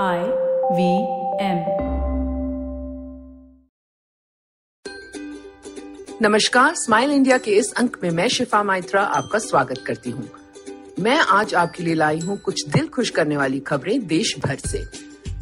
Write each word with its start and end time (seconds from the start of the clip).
I 0.00 0.18
V 0.72 0.90
M 1.44 1.58
नमस्कार 6.22 6.74
smile 6.74 7.10
India 7.10 7.38
के 7.38 7.50
इस 7.50 7.72
अंक 7.76 7.96
में 8.02 8.10
मैं 8.10 8.28
शिफा 8.28 8.62
माइत्रा 8.62 9.02
आपका 9.02 9.38
स्वागत 9.38 9.78
करती 9.86 10.10
हूँ। 10.10 10.28
मैं 11.00 11.16
आज 11.16 11.54
आपके 11.54 11.82
लिए 11.82 11.94
लाई 11.94 12.18
हूँ 12.18 12.38
कुछ 12.38 12.68
दिल 12.68 12.88
खुश 12.88 13.10
करने 13.10 13.36
वाली 13.36 13.60
खबरें 13.60 14.06
देश 14.06 14.34
भर 14.38 14.56
से। 14.56 14.84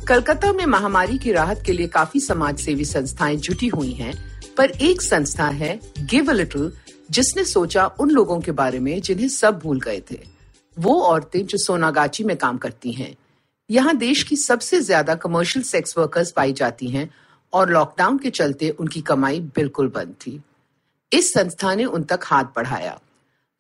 कलकत्ता 0.09 0.53
में 0.53 0.67
महामारी 0.67 1.19
की 1.19 1.33
राहत 1.33 1.63
के 1.67 1.73
लिए 1.73 1.89
काफ़ी 1.89 2.21
समाज 2.21 2.59
सेवी 2.59 2.85
संस्थाएँ 2.85 3.37
जुटी 3.37 3.69
हुई 3.69 3.93
हैं, 3.93 4.13
पर 4.57 4.71
एक 4.71 5.03
संस्था 5.03 5.47
है 5.47 5.81
गिव 5.99 6.31
अ 6.31 6.35
लिटिल 6.35 6.73
जिसने 7.11 7.45
सोचा 7.45 7.87
उन 7.87 8.11
लोगों 8.11 8.41
के 8.41 8.53
बारे 8.53 8.79
में 8.79 9.01
जिन्हें 9.01 9.29
सब 9.29 9.59
भूल 9.59 9.81
गए 9.81 10.03
थे। 10.11 10.21
वो 10.79 11.01
औरतें 11.03 11.47
जो 11.47 11.59
सोनागाची 11.59 12.25
में 12.25 12.37
काम 12.37 12.59
करती 12.59 12.93
हैं। 12.93 13.15
यहाँ 13.71 13.97
देश 13.97 14.23
की 14.23 14.37
सबसे 14.37 14.81
ज़्यादा 14.81 15.15
कमर्शियल 15.15 15.63
सेक्स 15.65 15.97
वर्कर्स 15.99 16.31
पाई 16.33 16.53
जाती 16.53 16.89
हैं 16.89 17.09
और 17.53 17.71
लॉकडाउन 17.71 18.19
के 18.19 18.31
चलते 18.31 18.71
उनकी 18.71 19.01
कमाई 19.01 19.41
बिल्कुल 19.57 19.89
बंद 19.89 20.15
थी। 20.27 20.41
इस 21.13 21.33
संस्था 21.35 21.75
ने 21.75 21.85
उन 21.85 22.03
तक 22.03 22.21
हाथ 22.25 22.45
बढ़ाया। 22.57 22.99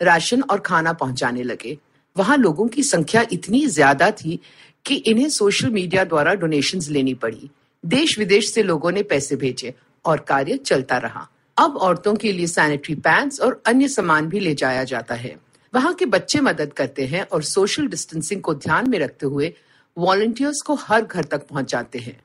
राशन 0.00 0.42
और 0.42 0.60
खाना 0.60 0.92
पहुँचाने 0.92 1.42
लगे। 1.42 1.76
वहाँ 2.16 2.36
लोगों 2.36 2.66
की 2.68 2.82
संख्या 2.82 3.24
इतनी 3.32 3.66
ज़्यादा 3.66 4.10
थी 4.10 4.38
कि 4.84 4.94
इन्हें 4.94 5.28
सोशल 5.28 5.70
मीडिया 5.70 6.04
द्वारा 6.04 6.34
डोनेशंस 6.34 6.88
लेनी 6.88 7.14
पड़ी। 7.14 7.50
देश 7.84 8.18
विदेश 8.18 8.52
से 8.52 8.62
लोगों 8.62 8.90
ने 8.90 9.02
पैसे 9.02 9.36
भेजे 9.36 9.74
और 10.04 10.20
कार्य 10.28 10.56
चलता 10.56 10.98
रहा। 10.98 11.26
अब 11.56 11.76
औरतों 11.76 12.14
के 12.14 12.32
लिए 12.32 12.46
सैनिटरी 12.46 12.94
पैंट्स 12.96 13.40
और 13.40 13.62
अन्य 13.66 13.88
सामान 13.88 14.28
भी 14.28 14.40
ले 14.40 14.54
जाया 14.54 14.84
जाता 14.84 15.14
है। 15.14 15.36
वहाँ 15.72 15.94
के 15.94 16.06
बच्चे 16.06 16.40
मदद 16.40 16.72
करते 16.72 17.06
हैं 17.06 17.22
और 17.22 17.42
सोशल 17.42 17.86
डिस्टेंसिंग 17.86 18.40
को 18.42 18.54
ध्यान 18.54 18.90
में 18.90 18.98
रखते 18.98 19.26
हुए 19.26 19.54
वॉलंटियर्स 19.98 20.60
को 20.60 20.74
हर 20.74 21.04
घर 21.04 21.24
तक 21.24 21.46
पहुंचाते 21.46 21.98
हैं। 21.98 22.20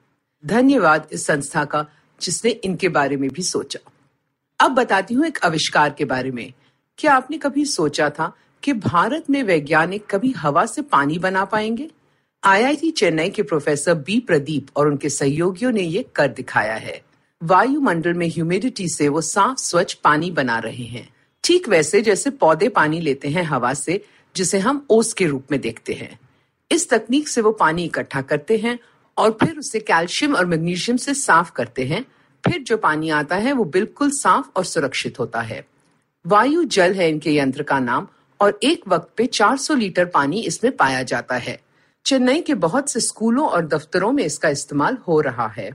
धन्यवाद 0.46 1.08
इस 1.12 1.26
संस्था 1.26 1.66
का, 1.66 1.86
जिसने 2.22 2.52
इनके 2.52 2.90
बारे 2.90 3.18
में 3.18 3.30
भी 3.30 3.42
सोचा। 3.42 3.92
अब 4.60 4.72
बताती 4.72 5.14
हूँ 5.14 5.26
एक 5.26 5.40
आविष्कार 5.44 5.90
के 5.90 6.06
बारे 6.06 6.32
में। 6.32 6.54
क्या 6.98 7.14
आपने 7.14 7.38
कभी 7.38 7.66
सोचा 7.66 8.10
था 8.10 8.38
कि 8.64 8.74
भारत 8.74 9.30
में 9.30 9.44
वैज्ञानिक 9.44 10.06
कभी 10.10 10.32
हवा 10.32 10.66
से 10.66 10.82
पानी 10.82 11.20
बना 11.20 11.46
पाएँगे? 11.46 11.90
आईआईटी 12.44 12.92
चेन्नई 12.92 13.30
के 13.30 13.44
प्रोफेसर 13.44 13.94
बी 13.94 14.20
प्रदीप 14.20 14.68
और 14.76 14.88
उनके 14.88 15.10
सहयोगियों 15.10 15.72
ने 15.72 15.82
ये 15.82 16.06
कर 16.16 16.28
दिखाया 16.28 16.76
है। 16.76 17.02
वायुमंडल 17.44 18.14
में 18.14 18.28
ह्यूमिडिटी 18.28 18.90
से 18.90 19.10
वो 19.10 19.22
साफ़, 19.22 19.58
स्वच्छ 19.58 19.94
पानी 19.94 20.32
बना 20.32 20.60
रहे 20.60 20.84
हैं। 20.84 21.10
ठीक 21.44 21.70
वैसे 21.70 22.02
जैसे 22.02 22.30
पौधे 22.30 22.70
पानी 22.70 23.00
लेते 23.00 23.28
हैं 23.28 23.44
हवा 23.44 23.74
से, 23.74 24.06
जिसे 24.36 24.60
हम 24.60 24.86
ओस 24.90 25.14
के 25.14 25.26
रूप 25.26 25.44
में 25.52 25.62
देखते 25.62 25.94
हैं। 25.94 26.20
इस 26.72 26.90
तकनीक 26.90 27.28
से 27.28 27.42
वो 27.42 27.52
पानी 27.52 27.84
इकट्ठा 27.84 28.22
करते 28.22 28.58
हैं 28.58 28.80
और 29.18 29.32
फिर 29.32 29.60
उसे 29.60 29.80
कैल्शियम 29.80 30.36
और 30.36 30.46
मैग्नीशियम 30.46 30.98
से 30.98 31.14
साफ़ 31.14 31.52
करते 31.52 31.86
हैं। 31.86 32.06
फिर 32.44 32.62
जो 32.62 32.78
पानी 32.78 33.10
आता 33.10 33.36
है 33.36 33.54
वो 33.54 33.64
बिल्कुल 33.64 34.12
साफ़ 34.12 34.48
और 34.56 34.66
सुरक्षित 34.66 35.20
होता 35.20 35.42
है। 35.42 35.66
वायु 36.28 36.64
जल 36.64 36.94
है 36.94 37.10
इनके 37.10 37.36
यंत्र 37.36 37.64
का 37.64 37.80
नाम 37.80 38.08
और 38.42 38.60
एक 38.64 38.82
वक्त 38.88 39.10
पे 39.18 39.26
400 39.26 39.76
लीटर 39.76 40.06
पानी 40.06 40.42
इसमें 40.42 40.76
पाया 40.78 41.04
जाता 41.04 41.36
है। 41.36 41.60
चेन्नई 42.06 42.42
के 42.42 42.54
बहुत 42.54 42.92
से 42.92 43.00
स्कूलों 43.00 43.48
और 43.48 43.68
दफ्तरों 43.68 44.12
में 44.12 44.24
इसका 44.24 44.50
इस्तेमाल 44.50 44.98
हो 45.08 45.22
रहा 45.22 45.48
है। 45.48 45.72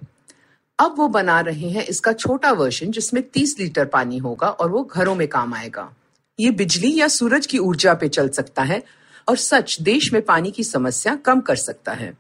अब 0.78 0.94
वो 0.98 1.08
बना 1.08 1.40
रहे 1.40 1.68
हैं 1.68 1.86
इसका 1.86 2.12
छोटा 2.12 2.52
वर्जन 2.52 2.90
जिसमें 2.90 3.22
30 3.22 3.56
लीटर 3.58 3.84
पानी 3.84 4.18
होगा 4.18 4.48
और 4.48 4.70
वो 4.70 4.84
घरों 4.84 5.14
में 5.14 5.28
काम 5.28 5.54
आएगा। 5.54 5.94
ये 6.40 6.50
बिजली 6.50 7.00
या 7.00 7.08
सूरज 7.08 7.46
की 7.46 7.58
ऊर्जा 7.58 7.94
पे 7.94 8.08
चल 8.08 8.28
सकता 8.28 8.62
है 8.62 8.82
और 9.30 9.36
सच, 9.36 9.80
देश 9.80 10.12
में 10.12 10.22
पानी 10.22 10.50
की 10.50 10.64
समस्या 10.64 11.14
कम 11.14 11.40
कर 11.40 11.56
सकता 11.56 11.92
है। 11.92 12.18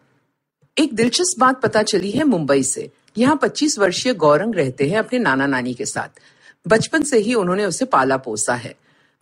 एक 0.78 0.94
दिलचस्प 0.94 1.40
बात 1.40 1.62
पता 1.62 1.82
चली 1.82 2.10
है 2.10 2.24
मुंबई 2.24 2.62
से। 2.62 2.90
यहाँ 3.18 3.38
25 3.42 3.78
वर्षीय 3.78 4.14
गौरंग 4.14 4.54
रहते 4.54 4.88
हैं 4.88 4.98
अपने 4.98 5.18
नाना 5.18 5.46
नानी 5.46 5.74
के 5.74 5.86
साथ। 5.86 6.08
बचपन 6.68 7.02
से 7.02 7.18
ही 7.18 7.34
उन्होंने 7.34 7.64
उसे 7.64 7.84
पाला 7.84 8.16
पोसा 8.16 8.54
है। 8.54 8.74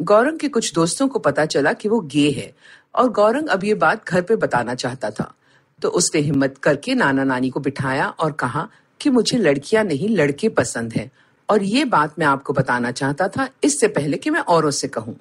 गौरंग 0.03 0.39
के 0.39 0.49
कुछ 0.49 0.75
दोस्तों 0.75 1.09
को 1.09 1.19
पता 1.19 1.47
चला 1.47 1.73
कि 1.73 1.89
वो 1.89 2.01
गे 2.01 2.31
है 2.31 2.55
और 2.95 3.09
गौरंग 3.09 3.49
अब 3.49 3.65
ये 3.65 3.75
बात 3.75 4.09
घर 4.09 4.23
पे 4.23 4.37
बताना 4.37 4.75
चाहता 4.75 5.11
था। 5.11 5.35
तो 5.83 5.89
उसने 5.89 6.21
हिम्मत 6.21 6.59
करके 6.59 6.95
नाना 6.95 7.25
नानी 7.25 7.51
को 7.51 7.61
बिठाया 7.61 8.09
और 8.09 8.33
कहा 8.33 8.69
कि 9.01 9.11
मुझे 9.11 9.39
लड़कियाँ 9.39 9.85
नहीं, 9.85 10.09
लड़के 10.09 10.49
पसंद 10.49 10.93
हैं। 10.93 11.11
और 11.51 11.63
ये 11.63 11.85
बात 11.85 12.19
मैं 12.19 12.27
आपको 12.27 12.53
बताना 12.53 12.91
चाहता 12.91 13.29
था, 13.29 13.49
इससे 13.65 13.89
पहले 13.89 14.17
कि 14.17 14.31
मैं 14.31 14.41
औरों 14.41 14.71
से 14.71 14.89
कहूँ। 14.89 15.17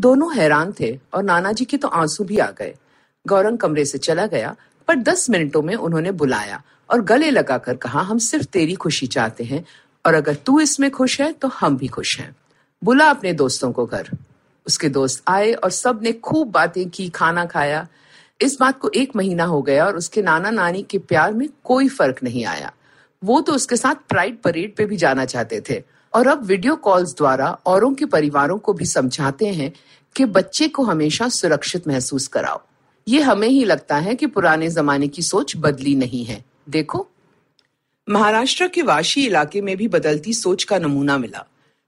दोनों 0.00 0.34
हैरान 0.36 0.72
थे 0.80 0.98
और 1.14 1.22
नाना 1.22 1.52
जी 1.52 1.64
के 1.64 1.76
तो 1.76 1.88
आँसू 1.88 2.24
भी 2.24 2.38
आ 2.38 2.50
गए। 2.50 2.74
गौरंग 3.26 3.58
कमरे 3.58 3.84
से 3.84 3.98
चला 3.98 4.26
गया, 4.26 4.56
पर 4.88 4.96
दस 4.96 5.30
मिनटों 5.30 5.62
में 5.62 5.74
उन्होंने 5.74 6.10
बुलाया 6.10 6.62
और 6.90 7.02
गले 7.02 7.30
लगाकर 7.30 7.76
कहा, 7.76 8.00
हम 8.00 8.18
सिर्फ़ 8.18 8.46
तेरी 8.46 8.74
खुशी 8.74 9.06
चाहते 9.06 9.44
हैं 9.44 9.64
और 10.06 10.14
अगर 10.14 10.34
तू 10.34 10.60
इसमें 10.60 10.90
खुश 10.90 11.20
है 11.20 11.32
तो 11.32 11.48
हम 11.48 11.76
भी 11.76 11.88
खुश 11.88 12.18
हैं। 12.20 12.36
बुला 12.84 13.10
अपने 13.10 13.32
दोस्तों 13.32 13.72
को 13.72 13.86
घर। 13.86 14.08
उसके 14.66 14.88
दोस्त 14.88 15.22
आए 15.28 15.52
और 15.52 15.70
सबने 15.70 16.12
खूब 16.12 16.50
बातें 16.50 16.90
की, 16.90 17.08
खाना 17.08 17.44
खाया। 17.44 17.88
इस 18.40 18.56
बात 18.60 18.78
को 18.78 18.90
एक 18.94 19.16
महीना 19.16 19.44
हो 19.44 19.62
गया 19.62 19.86
और 19.86 19.96
उसके 19.96 20.22
नाना 20.22 20.50
नानी 20.50 20.82
के 20.82 20.98
प्यार 20.98 21.32
में 21.32 21.48
कोई 21.64 21.88
फ़र्क 21.88 22.22
नहीं 22.22 22.44
आया। 22.44 22.72
वो 23.24 23.40
तो 23.40 23.52
उसके 23.52 23.76
साथ 23.76 23.94
प्राइड 24.08 24.40
परेड 24.40 24.74
पे 24.74 24.84
भी 24.84 24.96
जाना 24.96 25.24
चाहते 25.24 25.62
थे। 25.70 25.82
और 26.14 26.26
अब 26.26 26.44
वीडियो 26.44 26.76
कॉल्स 26.76 27.14
द्वारा 27.16 27.50
औरों 27.66 27.94
के 27.94 28.04
परिवारों 28.04 28.58
को 28.58 28.72
भी 28.72 28.86
समझाते 28.86 29.46
हैं 29.46 29.72
कि 30.16 30.24
बच्चे 30.24 30.68
को 30.68 30.82
हमेशा 30.82 31.28
सुरक्षित 31.28 31.88
महसूस 31.88 32.26
कराओ। 32.28 32.60
ये 33.08 33.20
हमें 33.20 33.48
ही 33.48 33.64
लगता 33.64 33.96
है 33.96 34.14
कि 34.14 34.26
पुराने 34.26 34.68
जमाने 34.70 35.08
की 35.08 35.22
सोच 35.22 35.56
बदली 35.56 35.94
नहीं 35.94 36.24
है। 36.24 36.44
देखो। 36.68 37.06
महाराष्ट्र 38.08 38.68
के 38.68 38.82
वाशी 38.82 39.26
इलाके 39.26 39.60
में 39.60 39.76
भी 39.76 39.88
बदलती 39.88 40.32
सोच 40.32 40.64
का 40.64 40.78
नमूना 40.78 41.18
मिला। 41.18 41.46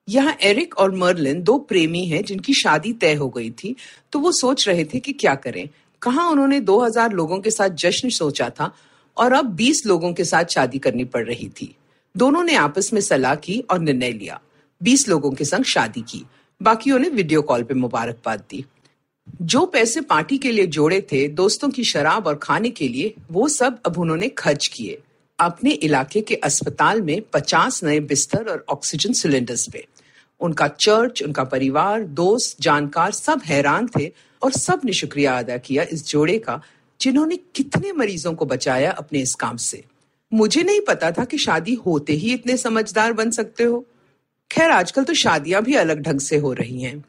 यहाँ 0.09 0.37
एरिक 0.43 0.79
और 0.79 0.95
मर्लिन 0.95 1.43
दो 1.43 1.59
प्रेमी 1.59 2.05
हैं 2.05 2.25
जिनकी 2.25 2.55
शादी 2.55 2.93
तय 2.93 3.15
हो 3.15 3.29
गई 3.29 3.51
थी 3.51 3.75
तो 4.13 4.19
वो 4.19 4.33
सोच 4.33 4.69
रहे 4.69 4.85
थे 4.85 5.01
कि 5.01 5.13
क्या 5.13 5.35
करें। 5.35 5.69
कहा 6.03 6.29
उन्होंने 6.29 6.61
2000 6.61 7.13
लोगों 7.13 7.39
के 7.41 7.51
साथ 7.51 7.69
जश्न 7.69 8.09
सोचा 8.11 8.49
था 8.51 8.73
और 9.17 9.33
अब 9.33 9.55
20 9.55 9.87
लोगों 9.87 10.13
के 10.13 10.25
साथ 10.25 10.45
शादी 10.45 10.79
करनी 10.79 11.05
पड़ 11.05 11.25
रही 11.27 11.49
थी। 11.49 11.75
दोनों 12.17 12.45
ने 12.45 12.55
आपस 12.55 12.93
में 12.93 13.01
सलाह 13.01 13.35
की 13.35 13.61
और 13.71 13.81
निर्णय 13.81 14.13
लिया। 14.13 14.41
20 14.83 15.09
लोगों 15.09 15.31
के 15.31 15.45
संग 15.45 15.65
शादी 15.65 16.01
की। 16.01 16.27
बाकियों 16.63 16.99
ने 16.99 17.09
वीडियो 17.09 17.43
कॉल 17.43 17.63
पे 17.63 17.75
मुबारकबाद 17.75 18.45
दी। 18.51 18.65
जो 19.43 19.67
पैसे 19.67 20.01
पार्टी 20.01 20.39
के 20.39 20.53
लिए 20.53 20.67
जोड़े 20.67 21.01
थे, 21.01 21.29
दोस्तों 21.29 21.71
की 21.71 21.85
शराब 21.85 22.27
और 22.27 22.35
खाने 22.35 22.71
के 22.71 22.89
लिए, 22.89 23.15
वो 23.31 23.49
सब 23.49 23.83
अब 23.87 23.99
उन्होंने 23.99 24.29
खर्च 24.29 24.67
किए। 24.67 25.03
अपने 25.41 25.71
इलाके 25.71 26.21
के 26.21 26.35
अस्पताल 26.35 27.03
में 27.03 27.23
50 27.23 27.85
नए 27.85 28.01
बिस्तर 28.01 28.49
और 28.49 28.67
ऑक्सीजन 28.69 29.13
सिलेंडर्स 29.13 29.71
पे। 29.73 29.87
उनका 30.41 30.69
चर्च, 30.69 31.23
उनका 31.23 31.45
परिवार, 31.45 32.03
दोस्त, 32.03 32.57
जानकार 32.61 33.13
सब 33.13 33.41
हैरान 33.45 33.89
थे 33.99 34.13
और 34.43 34.53
सबने 34.53 34.93
शुक्रिया 34.93 35.39
अदा 35.39 35.57
किया 35.57 35.87
इस 35.93 36.07
जोड़े 36.07 36.39
का, 36.39 36.63
जिन्होंने 37.01 37.37
कितने 37.37 37.93
मरीजों 37.93 38.35
को 38.35 38.47
बचाया 38.47 38.91
अपने 38.91 39.19
इस 39.19 39.35
काम 39.35 39.57
से। 39.57 39.85
मुझे 40.33 40.63
नहीं 40.63 40.81
पता 40.81 41.11
था 41.11 41.25
कि 41.25 41.39
शादी 41.39 41.75
होते 41.75 42.13
ही 42.13 42.33
इतने 42.35 42.57
समझदार 42.57 43.13
बन 43.13 43.31
सकते 43.31 43.65
हो। 43.65 43.87
खैर, 44.51 44.71
आजकल 44.71 45.05
तो 45.05 45.15
शादियाँ 45.15 45.63
भी 45.63 45.75
अलग 45.75 46.01
ढंग 46.03 46.21
से 46.21 46.37
हो 46.37 46.53
रही 46.53 46.83
हैं। 46.83 47.05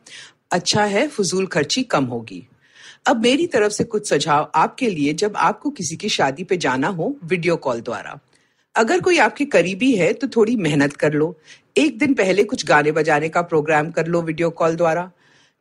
अच्छा 0.51 0.84
है, 0.85 1.07
फजूल 1.07 1.47
खर्ची 1.47 1.84
कम 1.84 2.06
होगी। 2.06 2.47
अब 3.07 3.23
मेरी 3.23 3.47
तरफ़ 3.47 3.72
से 3.72 3.84
कुछ 3.84 4.09
सुझाव 4.09 4.51
आपके 4.56 4.89
लिए 4.89 5.13
जब 5.13 5.34
आपको 5.35 5.69
किसी 5.69 5.95
की 5.95 6.09
शादी 6.09 6.44
पे 6.44 6.57
जाना 6.57 6.88
हो, 6.88 7.16
वीडियो 7.23 7.56
कॉल 7.56 7.81
द्वारा। 7.81 8.19
अगर 8.75 9.01
कोई 9.01 9.17
आपके 9.17 9.45
करीबी 9.45 9.91
है 9.91 10.13
तो 10.13 10.28
थोड़ी 10.28 10.55
मेहनत 10.55 10.94
कर 10.94 11.13
लो। 11.13 11.35
एक 11.78 11.97
दिन 11.97 12.13
पहले 12.13 12.44
कुछ 12.44 12.66
गाने 12.66 12.91
बजाने 12.91 13.29
का 13.29 13.41
प्रोग्राम 13.41 13.91
कर 13.91 14.07
लो 14.07 14.22
वीडियो 14.22 14.50
कॉल 14.50 14.75
द्वारा। 14.75 15.11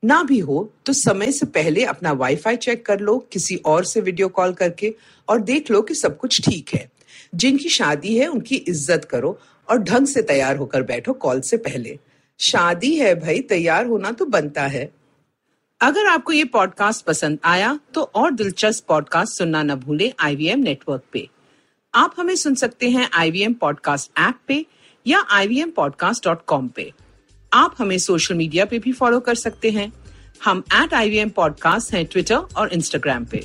ना 0.05 0.23
भी 0.23 0.39
हो 0.39 0.73
तो 0.87 0.93
समय 0.93 1.33
से 1.33 1.47
पहले 1.47 1.85
अपना 1.85 2.13
वाईफाई 2.13 2.57
चेक 2.57 2.87
कर 2.87 3.01
लो, 3.01 3.19
किसी 3.33 3.57
और 3.57 3.85
से 3.85 4.01
वीडियो 4.01 4.29
कॉल 4.29 4.53
करके, 4.53 4.95
और 5.29 5.41
देख 5.41 5.71
लो 5.71 5.83
कि 5.83 5.95
सब 5.95 6.19
कुछ 6.19 6.41
ठीक 6.45 6.71
है। 6.75 6.92
जिनकी 7.35 7.69
शादी 7.69 8.17
है, 8.17 8.27
उनकी 8.27 8.57
इज़्ज़त 8.57 9.05
करो 9.05 9.39
और 9.69 9.79
ढंग 9.79 10.07
से 10.07 10.23
तैयार 10.23 10.57
होकर 10.57 10.83
बैठो 10.83 11.13
कॉल 11.15 11.41
से 11.41 11.57
पहले। 11.59 11.99
शादी 12.41 12.95
है 12.97 13.15
भाई, 13.15 13.41
तैयार 13.41 13.87
होना 13.87 14.11
तो 14.11 14.25
बनता 14.27 14.63
है। 14.63 14.91
अगर 15.81 16.07
आपको 16.07 16.33
ये 16.33 16.45
पॉडकास्ट 16.45 17.05
पसंद 17.05 17.39
आया 17.45 17.79
तो 17.95 18.03
और 18.15 18.31
दिलचस्प 18.33 18.85
पॉडकास्ट 18.89 19.39
सुनना 19.39 19.63
न 19.63 19.75
भूले 19.75 20.13
आईवीएम 20.21 20.61
नेटवर्क 20.61 21.03
पे। 21.13 21.29
आप 21.95 22.15
हमें 22.19 22.35
सुन 22.37 22.55
सकते 22.55 22.91
हैं 22.91 23.09
आईवीएम 23.15 23.55
पॉडकास्ट 23.55 24.11
ऐप 24.19 24.39
पे 24.49 24.65
या 25.07 25.25
आई 25.31 25.65
पे। 26.77 26.93
आप 27.53 27.75
हमें 27.79 27.99
सोशल 27.99 28.35
मीडिया 28.35 28.65
पे 28.65 28.79
भी 28.79 28.93
फॉलो 28.93 29.21
कर 29.21 29.35
सकते 29.35 29.71
हैं। 29.71 29.93
हम 30.45 30.63
at 30.75 30.95
I 30.95 31.11
V 31.11 31.17
M 31.17 31.29
podcast 31.29 31.93
हैं 31.95 32.05
ट्विटर 32.07 32.37
और 32.37 32.73
इंस्टाग्राम 32.73 33.25
पे। 33.25 33.45